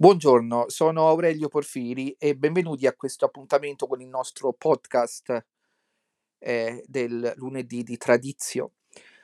[0.00, 5.44] Buongiorno, sono Aurelio Porfiri e benvenuti a questo appuntamento con il nostro podcast
[6.38, 8.74] eh, del lunedì di Tradizio.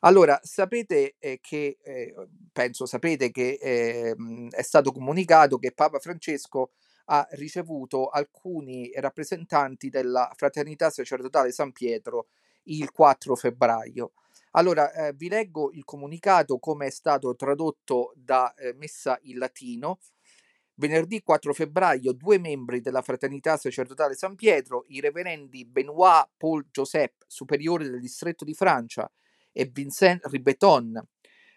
[0.00, 2.14] Allora, sapete eh, che, eh,
[2.52, 6.72] penso sapete che ehm, è stato comunicato che Papa Francesco
[7.06, 12.26] ha ricevuto alcuni rappresentanti della Fraternità Sacerdotale San Pietro
[12.64, 14.12] il 4 febbraio.
[14.50, 19.98] Allora, eh, vi leggo il comunicato come è stato tradotto da eh, Messa in latino
[20.80, 27.14] Venerdì 4 febbraio due membri della Fraternità Sacerdotale San Pietro, i reverendi Benoît Paul Joseph,
[27.26, 29.10] superiore del distretto di Francia,
[29.50, 31.04] e Vincent Ribeton,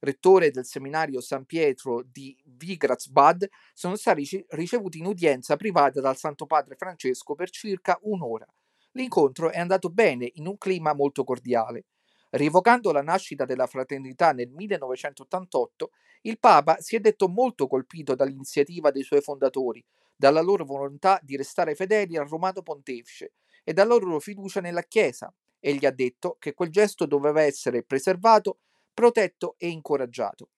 [0.00, 6.44] rettore del seminario San Pietro di Vigratsbad, sono stati ricevuti in udienza privata dal Santo
[6.44, 8.46] Padre Francesco per circa un'ora.
[8.92, 11.86] L'incontro è andato bene in un clima molto cordiale.
[12.36, 15.90] Rievocando la nascita della fraternità nel 1988,
[16.22, 19.82] il Papa si è detto molto colpito dall'iniziativa dei suoi fondatori,
[20.14, 23.32] dalla loro volontà di restare fedeli al Romano Pontefice
[23.64, 25.32] e dalla loro fiducia nella Chiesa.
[25.58, 28.58] Egli ha detto che quel gesto doveva essere preservato,
[28.92, 30.50] protetto e incoraggiato.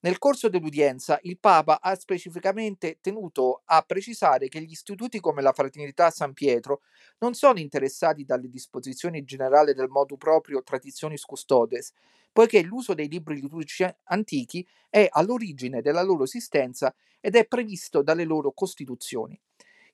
[0.00, 5.52] Nel corso dell'udienza il Papa ha specificamente tenuto a precisare che gli istituti come la
[5.52, 6.82] Fraternità San Pietro
[7.18, 11.92] non sono interessati dalle disposizioni generali del modo proprio Traditionis Custodes,
[12.30, 18.24] poiché l'uso dei libri liturgici antichi è all'origine della loro esistenza ed è previsto dalle
[18.24, 19.40] loro costituzioni.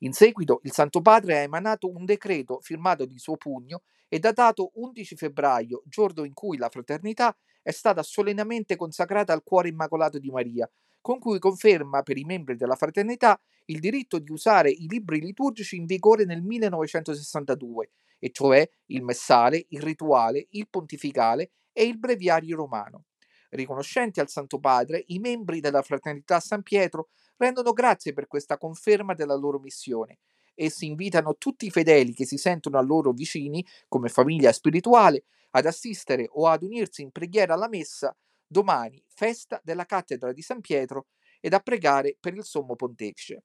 [0.00, 4.73] In seguito il Santo Padre ha emanato un decreto firmato di suo pugno e datato
[4.75, 10.31] 11 febbraio, giorno in cui la fraternità è stata solennemente consacrata al cuore immacolato di
[10.31, 15.21] Maria, con cui conferma per i membri della fraternità il diritto di usare i libri
[15.21, 21.99] liturgici in vigore nel 1962, e cioè il messale, il rituale, il pontificale e il
[21.99, 23.07] breviario romano.
[23.51, 29.15] Riconoscenti al Santo Padre, i membri della Fraternità San Pietro rendono grazie per questa conferma
[29.15, 30.19] della loro missione.
[30.55, 35.67] Essi invitano tutti i fedeli che si sentono a loro vicini, come famiglia spirituale, ad
[35.67, 41.07] assistere o ad unirsi in preghiera alla messa domani, festa della cattedra di San Pietro,
[41.41, 43.45] ed a pregare per il sommo pontefice.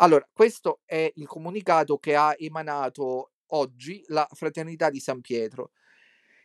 [0.00, 5.72] Allora, questo è il comunicato che ha emanato oggi la Fraternità di San Pietro.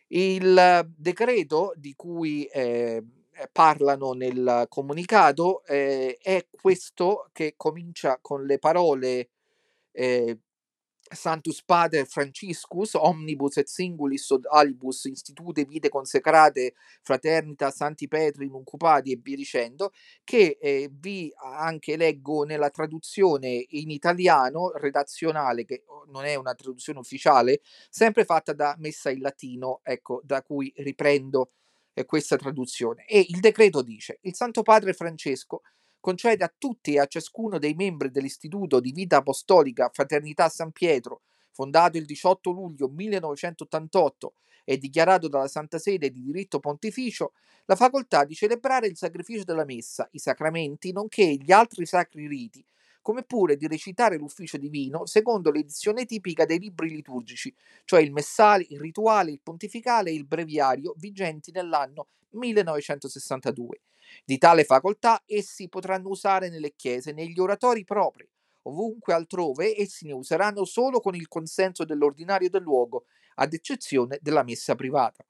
[0.08, 3.02] Il decreto di cui eh,
[3.52, 9.30] parlano nel comunicato eh, è questo che comincia con le parole
[9.94, 10.38] eh,
[11.14, 19.12] Santus Pater Franciscus, omnibus et singulis od alibus institute vite consecrate fraternita Santi Petri Nuncupati
[19.12, 19.92] e via dicendo,
[20.24, 26.54] che eh, vi anche leggo nella traduzione in italiano redazionale, che oh, non è una
[26.54, 27.60] traduzione ufficiale,
[27.90, 31.50] sempre fatta da Messa in Latino, ecco, da cui riprendo
[31.92, 33.06] eh, questa traduzione.
[33.06, 35.62] E il decreto dice, il Santo Padre Francesco
[36.04, 41.22] concede a tutti e a ciascuno dei membri dell'Istituto di Vita Apostolica Fraternità San Pietro,
[41.50, 44.34] fondato il 18 luglio 1988
[44.64, 47.32] e dichiarato dalla Santa Sede di diritto pontificio,
[47.64, 52.62] la facoltà di celebrare il sacrificio della messa, i sacramenti, nonché gli altri sacri riti,
[53.00, 57.54] come pure di recitare l'ufficio divino secondo l'edizione tipica dei libri liturgici,
[57.86, 63.80] cioè il messale, il rituale, il pontificale e il breviario vigenti nell'anno 1962
[64.24, 68.28] di tale facoltà essi potranno usare nelle chiese, negli oratori propri.
[68.62, 73.04] Ovunque altrove essi ne useranno solo con il consenso dell'ordinario del luogo,
[73.36, 75.24] ad eccezione della messa privata.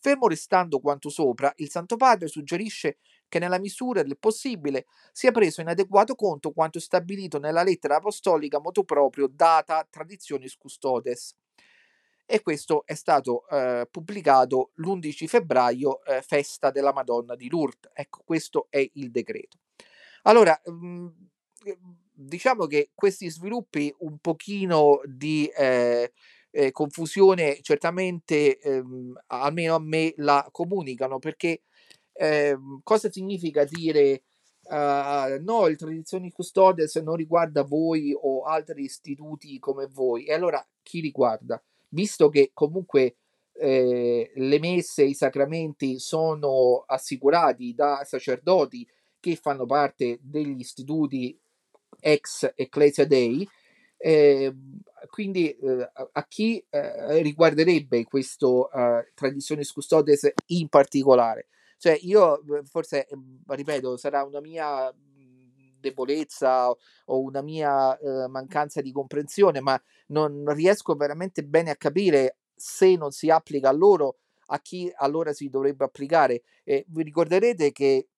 [0.00, 5.60] Fermo restando quanto sopra, il Santo Padre suggerisce che nella misura del possibile sia preso
[5.60, 11.34] in adeguato conto quanto stabilito nella lettera apostolica motu proprio data Traditionis Custodes
[12.30, 17.90] e questo è stato eh, pubblicato l'11 febbraio, eh, festa della Madonna di Lourdes.
[17.94, 19.56] Ecco, questo è il decreto.
[20.24, 21.12] Allora, mh, mhmm,
[22.12, 26.12] diciamo che questi sviluppi un pochino di eh,
[26.50, 31.62] eh, confusione certamente ehm, almeno a me la comunicano perché
[32.12, 34.24] ehm, cosa significa dire
[34.64, 40.66] uh, no il tradizioni custodes non riguarda voi o altri istituti come voi e allora
[40.82, 41.62] chi riguarda?
[41.88, 43.16] Visto che comunque
[43.52, 48.86] eh, le messe i sacramenti sono assicurati da sacerdoti
[49.20, 51.38] che fanno parte degli istituti
[52.00, 53.48] ex Ecclesia Dei,
[53.96, 54.54] eh,
[55.10, 61.48] quindi eh, a chi eh, riguarderebbe questo eh, Traditionis Custodes in particolare?
[61.78, 63.06] Cioè io forse,
[63.46, 64.92] ripeto, sarà una mia
[65.78, 72.38] debolezza o una mia eh, mancanza di comprensione, ma non riesco veramente bene a capire
[72.54, 76.42] se non si applica a loro, a chi allora si dovrebbe applicare.
[76.64, 78.08] E vi ricorderete che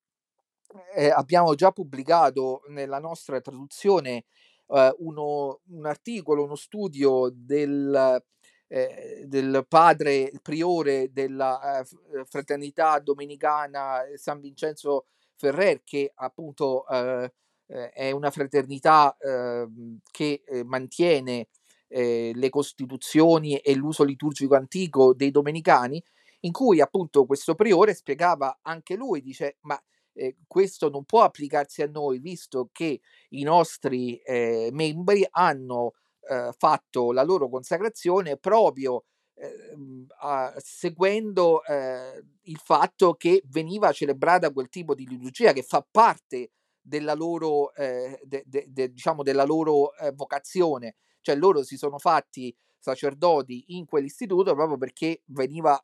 [0.94, 4.24] eh, abbiamo già pubblicato nella nostra traduzione
[4.68, 8.22] eh, uno, un articolo, uno studio del,
[8.68, 17.32] eh, del padre priore della eh, fraternità domenicana San Vincenzo Ferrer, che appunto eh,
[17.70, 21.48] eh, è una fraternità ehm, che mantiene
[21.92, 26.00] le costituzioni e l'uso liturgico antico dei domenicani,
[26.40, 29.76] in cui appunto questo priore spiegava anche lui, dice, ma
[30.12, 33.00] eh, questo non può applicarsi a noi, visto che
[33.30, 35.92] i nostri eh, membri hanno
[36.28, 44.52] eh, fatto la loro consacrazione proprio ehm, a, seguendo eh, il fatto che veniva celebrata
[44.52, 49.44] quel tipo di liturgia che fa parte della loro, eh, de, de, de, diciamo della
[49.44, 55.82] loro eh, vocazione, cioè loro si sono fatti sacerdoti in quell'istituto proprio perché veniva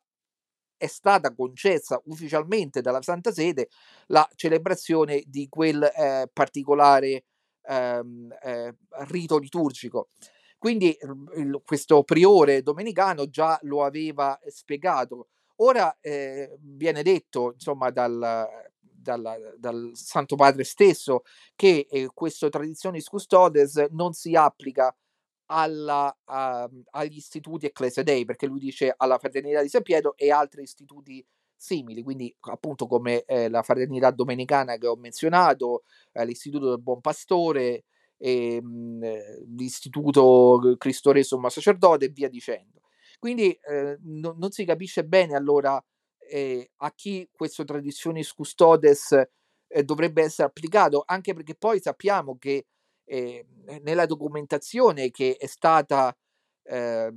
[0.77, 3.69] è stata concessa ufficialmente dalla Santa Sede
[4.07, 7.23] la celebrazione di quel eh, particolare
[7.63, 8.75] ehm, eh,
[9.07, 10.09] rito liturgico.
[10.57, 10.95] Quindi
[11.35, 15.27] il, questo priore domenicano già lo aveva spiegato.
[15.57, 18.47] Ora eh, viene detto, insomma, dal,
[19.15, 21.23] dal, dal, Santo Padre stesso
[21.55, 24.93] che eh, questo traditionis custodes non si applica
[25.47, 30.31] alla, a, agli istituti Ecclesia Dei, perché lui dice alla Fraternità di San Pietro e
[30.31, 31.25] altri istituti
[31.55, 37.01] simili, quindi appunto come eh, la Fraternità Domenicana che ho menzionato, eh, l'Istituto del Buon
[37.01, 37.85] Pastore,
[38.17, 42.81] e, mh, mhmm, l'Istituto Cristo Re Sommo Sacerdote e via dicendo.
[43.19, 45.83] Quindi eh, no, non si capisce bene allora
[46.29, 49.11] eh, a chi questo Traditionis Custodes
[49.67, 52.65] eh, dovrebbe essere applicato, anche perché poi sappiamo che
[53.05, 53.45] eh,
[53.81, 56.15] nella documentazione che è stata
[56.63, 57.13] eh,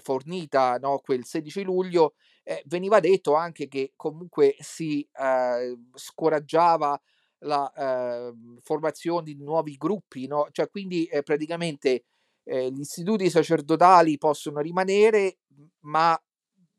[0.00, 7.00] fornita no, quel 16 luglio eh, veniva detto anche che comunque si eh, scoraggiava
[7.44, 10.48] la eh, formazione di nuovi gruppi, no?
[10.50, 12.04] cioè quindi eh, praticamente
[12.50, 15.38] gli istituti sacerdotali possono rimanere,
[15.80, 16.20] ma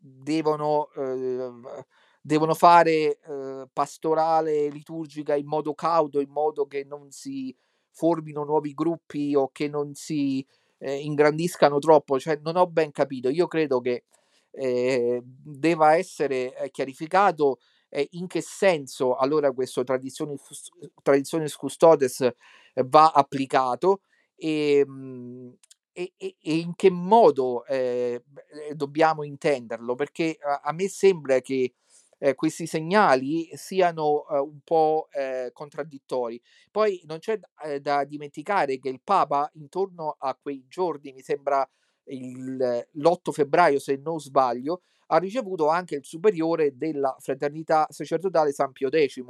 [0.01, 0.89] devono,
[2.21, 3.19] devono fare
[3.71, 7.56] pastorale liturgica in modo cauto, in modo che non si
[7.92, 10.45] formino nuovi gruppi o che non si
[10.80, 13.30] eh, ingrandiscano troppo, cioè non ho ben capito.
[13.30, 14.06] Io credo che
[14.51, 17.59] eh, deva essere eh, chiarificato
[17.89, 20.36] eh, in che senso allora questo tradizione,
[21.03, 22.33] tradizione custodes eh,
[22.86, 24.01] va applicato
[24.36, 25.53] e, mh,
[25.93, 28.23] e, e, e, in che modo eh,
[28.73, 31.73] dobbiamo intenderlo, perché a, a me sembra che
[32.23, 36.39] eh, questi segnali siano eh, un po' eh, contraddittori.
[36.69, 41.67] Poi non c'è eh, da dimenticare che il Papa intorno a quei giorni, mi sembra
[42.05, 48.71] il, l'8 febbraio se non sbaglio, ha ricevuto anche il superiore della fraternità sacerdotale San
[48.71, 49.21] Pio X.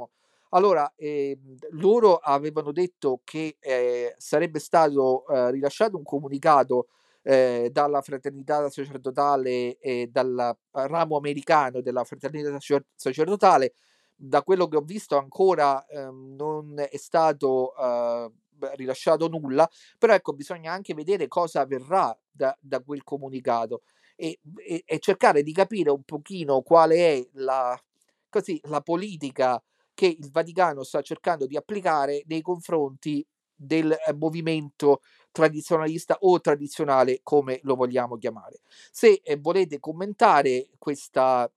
[0.54, 1.38] Allora, eh,
[1.70, 6.88] loro avevano detto che eh, sarebbe stato eh, rilasciato un comunicato
[7.22, 12.58] eh, dalla fraternità sacerdotale e dal ramo americano della fraternità
[12.94, 13.72] sacerdotale.
[14.14, 18.30] Da quello che ho visto ancora eh, non è stato eh,
[18.74, 23.82] rilasciato nulla, però ecco bisogna anche vedere cosa avverrà da, da quel comunicato
[24.16, 27.76] e, e, e, cercare di capire un pochino quale è la,
[28.28, 29.60] così, la politica
[29.94, 33.24] che il Vaticano sta cercando di applicare nei confronti
[33.54, 35.00] del eh, movimento
[35.30, 38.60] tradizionalista o tradizionale, come lo vogliamo chiamare.
[38.90, 41.50] Se eh, volete commentare questa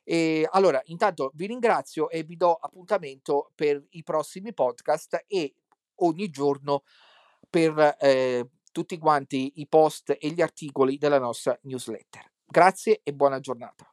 [0.03, 5.55] e allora, intanto vi ringrazio e vi do appuntamento per i prossimi podcast e
[5.95, 6.83] ogni giorno
[7.49, 12.31] per eh, tutti quanti i post e gli articoli della nostra newsletter.
[12.45, 13.92] Grazie e buona giornata.